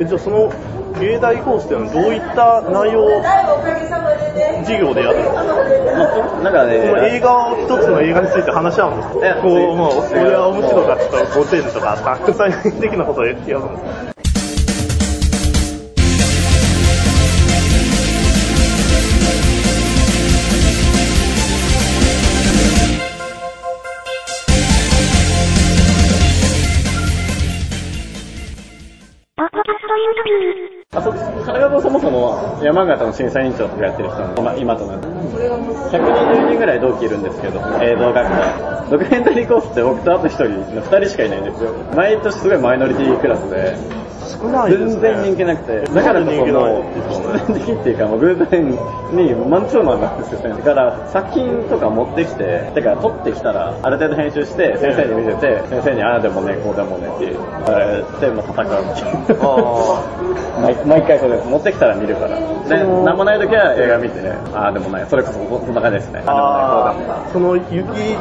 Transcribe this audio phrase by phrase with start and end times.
[0.00, 0.50] えじゃあその
[0.98, 3.22] 芸大コースっていうのはどういった内容を？
[4.64, 5.32] 授業でやるの？
[6.42, 9.14] なんかね、その映画を一つの映画について話し合うんですか？
[9.42, 11.04] こう、まあ、違うこれは面白かった。
[11.38, 12.50] 5点とか、単細
[12.80, 14.19] 的なことをやるんです
[30.92, 31.12] あそ
[31.46, 35.06] 彼がそもそも山形の審査委員長とかやってる人なんで、まあ、今となって。
[35.06, 41.72] 120人ぐらい同期いるんですけど映像学科ドキュメンタリーコースって僕とあと1人の2人しかいないんですよ。
[41.94, 43.76] 毎年すごいマイノリティクラスで
[44.26, 45.00] 少ないですね。
[45.00, 45.80] 全然人気なくて。
[45.80, 60.02] だからこそもう必然的っていうかもう偶然にマンツーマンなんですよだから作品とか持ってきててか撮ってきたらある程度編集して先生に見せて先生にああでもねこうでもねって言われてもう戦うみたいなあ
[60.62, 61.48] 毎毎回そうです。
[61.48, 62.36] 持ってきたら見るから。
[62.36, 64.32] でその何もない時は映画見てね。
[64.54, 65.06] ああでもない。
[65.08, 66.22] それこそこんな感じですね。
[66.26, 67.74] ああーその雪、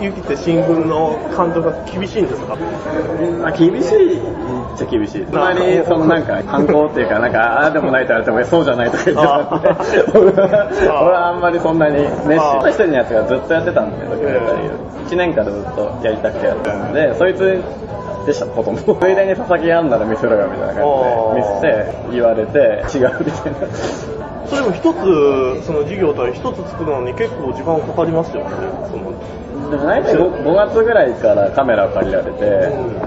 [0.00, 2.56] 雪って新聞の監督が厳しいんですか？
[2.56, 4.20] でもないこうだまあ厳しいっ
[4.76, 5.26] ちゃ厳しい
[5.86, 9.20] そのなんか反抗っていうかなんか ああでもないと言われてもそうじゃないとか言って
[10.10, 10.32] 俺
[11.12, 17.62] はあんまりそんなに熱心一人のやつがずっとやってたんでドキュメンタリーを1年間ずっとやりたくてやってたんでそいつ
[18.26, 18.94] でしたほとんど。
[18.94, 20.84] ついでに佐々木やんなら見せろよみたいな感
[21.34, 23.58] じで見せて言われて違うみたいな
[24.54, 28.50] それも一つ、その授業と一つ作るのに結構時間かかりますよね。
[28.88, 29.12] その
[29.70, 32.38] でも大体 5, 5月ぐらいからカメラを借りられて、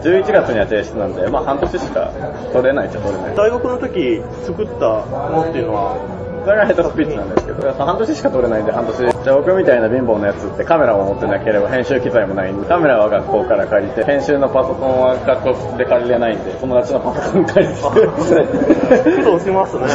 [0.00, 2.12] 11月には提出なんで、まあ半年しか
[2.52, 3.36] 撮れないっちゃ撮れない。
[3.36, 5.96] 大学の時作ったものっていうのは、
[6.44, 8.96] それがヘッドスピーチなんですけど、半年しか撮れないんで半年。
[8.96, 17.80] じゃあ僕みたいな貧乏なやつってカメラを持ってなければ編集機材もないんで、カメラは学校から借りて、編集のパソコンは学校で借りれないんで、友達のパソコン借りて。
[17.80, 19.86] 苦労しますね。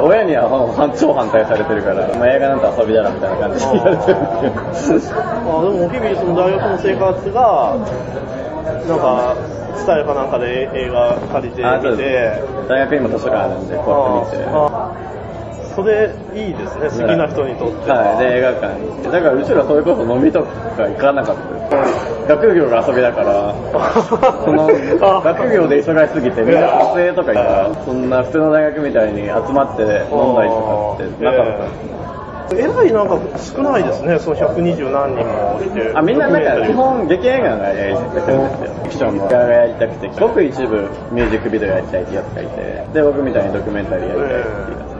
[0.00, 5.20] 親には反超反対されてるから、まあ、映画なんて遊びだろみたいな感じで言われてるんですけど。
[5.20, 7.76] あでも日々その大学の生活が、
[8.86, 9.34] なんか、
[9.76, 15.19] スタイルかなんかで映画借りてあそう見て大学にも図書館あるんで、こうやって見て。
[15.70, 19.10] あそれいいですね、好きな人にとってはい、で映画館に行って。
[19.10, 22.26] だからうちらそれこそ飲みとか行かなかったです。
[22.28, 23.54] 学業が遊びだから、
[24.44, 24.68] その
[25.02, 32.00] あ学業で忙しすぎてみんな撮影とか行ったら、そんな普通の大学みたいに集まって飲んだりとかってなかったです。
[32.52, 35.92] えらいなんか少ないですね、その120何人もいて。
[35.94, 38.70] あみんななんか基本劇映画がやりたくてるんですよ。
[38.74, 44.99] フィクションの映画がやりたくて、ごく一部ミュージックビデオやりたいってやつがいて、で、僕みたいにドキュメンタリーやりたいって言い出して。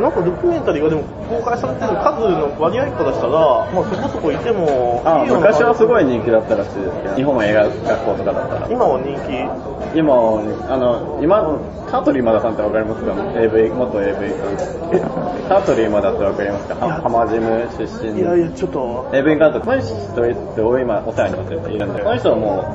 [0.00, 8.68] なんかドキュメンタリーがでも公開されてる数の割合からしたら、まあそこそこいてもあいいよ昔はすごい人気だったらしいですけど、日本映画学校とかだったら。
[8.70, 9.98] 今は人気。
[9.98, 11.58] 今、あの、今、
[11.90, 15.48] タートリー今田さんってわかりますか ?AV、元 AV さん。
[15.48, 16.74] タートリー今田ってわかりますか？
[17.02, 18.34] 浜ジム出身の。
[18.36, 22.74] いやいや、ちょっと、AV 監督、この人って俺今お世話になっているんで、この人はも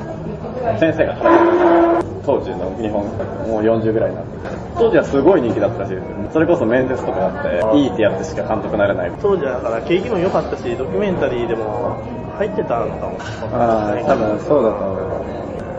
[0.76, 3.06] う、先生が働いてる当時の日本、
[3.48, 4.38] もう40ぐらいなんで。
[4.78, 5.94] 当時はすごい人気だったらし。
[6.34, 9.12] それこそ面接とかあって、いいってやつしか監督になれない。
[9.22, 12.04] 当時はだから景気も良かったし、ドキュメンタリーでも
[12.38, 13.18] 入ってたのかも。
[13.56, 15.07] ああ、多分そうだと思います。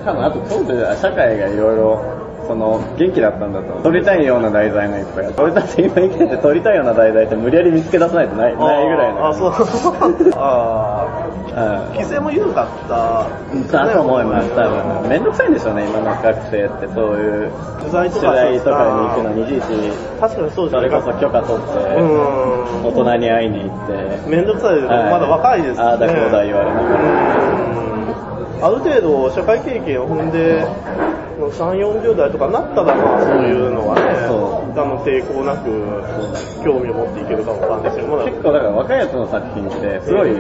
[0.04, 3.82] 多分あと当時は社会がいろいろ、その、元気だったんだと。
[3.82, 5.34] 撮りたいような題材のいっぱい。
[5.36, 9.28] 俺たち今生きてて撮りたいような題材って無理やり見つけ出さないとない、ないぐらいの。
[9.28, 9.53] あ、そう。
[10.37, 11.94] あうん。
[11.94, 13.26] 規制も緩かった。
[13.72, 15.08] だと思います、多分。
[15.08, 19.66] めんどくさいんでしょうね、今の学生って、そういう、取材とかに行くのに、いちいち、
[20.20, 20.88] 確かにそうですね。
[20.88, 22.87] それこそ許可取って、うん。
[22.87, 25.82] 大人に会いに行って、めんどくさいです、はいまだ若いですね。
[25.82, 27.67] ああだこうだ言われながら。
[28.58, 30.66] うんある程度社会経験を踏んで、
[31.38, 35.70] 3、40代とかなったら、まあそういうのはね、そあの抵抗なく
[36.64, 38.24] 興味を持っていけるかもわかんないですけど、まだ。
[38.30, 40.30] 結構だから若いやつの作品って、すごい、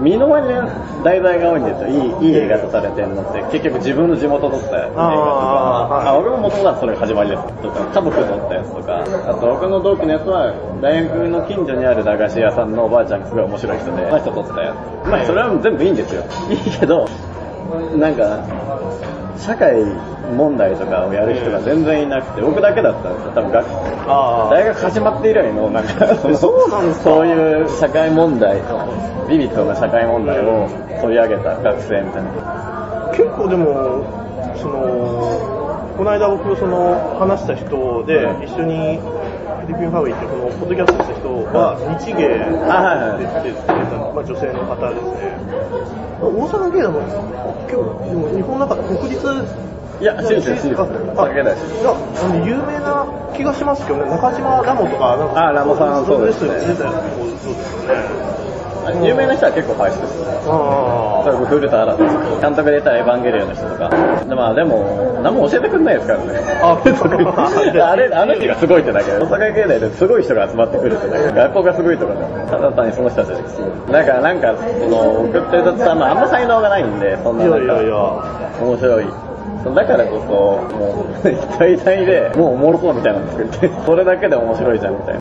[0.00, 0.68] 身の回りの
[1.02, 1.88] 題材が多いんですよ。
[1.88, 4.66] いい、いい映画とされてるのって、結局自分の地元撮った。
[4.66, 10.52] 映画とか、あーあ、俺も元々はそれが始まりですとか、家族撮ったやつとか、あと他の同期のやつは、
[10.82, 15.08] 大学の近所にある駄菓子屋さんのおばあちゃんがすごい面白い人で、その人撮ったやつ。
[15.08, 16.22] まあそれは全部いいんですよ。
[16.50, 17.06] いいけど、
[17.98, 18.40] なんか、
[19.38, 19.84] 社会
[20.36, 23.66] 問題とかをやる人が全然いなくて、僕だけだったんですよ、多分学
[24.08, 27.10] あ大学始まって以来の、なんか、そ のそうなんですか。
[27.10, 28.56] そういう社会問題、
[29.28, 30.68] ビビッドな社会問題を
[31.00, 33.10] 取り上げた学生みたいな。
[33.12, 34.04] 結構でも、
[34.56, 34.76] その、
[35.96, 39.00] この間僕、その、話した人で、一緒に、
[39.66, 42.38] フィリピンファミリーってこのポッドキャストした人は、日芸
[42.70, 45.34] あはいはいで出てた、まあ、女性の方ですね。
[46.22, 47.02] 大阪芸大も
[47.66, 49.26] 結構、でも日本の中で国立
[49.98, 51.10] いや、信じてる、信じてる。
[51.18, 51.66] あ酒だし。
[51.66, 51.90] いや、
[52.46, 56.70] 有名な気がしますけどね、中島ラモとか、なんか、あラモさんそうですねよね。
[59.02, 60.14] 有名な人は結構林です。
[60.46, 63.90] あそれ古田新太とか、監督で言ったらエヴァンゲリオンの人とか。
[64.24, 66.38] でまあでも、何も教えてくんないですからね。
[66.62, 66.78] あ
[67.90, 73.92] あれ、あの人がすごいってだけで、大阪芸大ですごい人が集まってくるってだけで、学校がすごいとかね、ただ単にその人たちがすごい。
[73.92, 77.44] だからなんか、その、送ってるとさ、まああんま才能がないんで、そんあ。
[77.44, 77.96] ないなんか、やいやいや。
[78.62, 79.06] 面白い。
[79.74, 85.14] だからこそ、もう、 一体体で、もうおもろそうみたいなの作って、それだけで面白いじゃんみたいな。